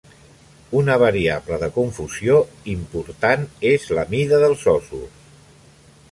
[0.77, 2.39] Una variable de confusió
[2.73, 5.21] important és la mida dels ossos.